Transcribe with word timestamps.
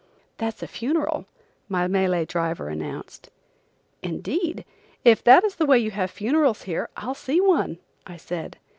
"That's 0.37 0.63
a 0.63 0.67
funeral," 0.67 1.27
my 1.69 1.85
Malay 1.85 2.25
driver 2.25 2.69
announced. 2.69 3.29
"Indeed! 4.01 4.65
If 5.05 5.23
that 5.25 5.43
is 5.43 5.57
the 5.57 5.65
way 5.67 5.77
you 5.77 5.91
have 5.91 6.09
funerals 6.09 6.63
here, 6.63 6.89
I'll 6.97 7.13
see 7.13 7.39
one," 7.39 7.77
I 8.07 8.17
said. 8.17 8.57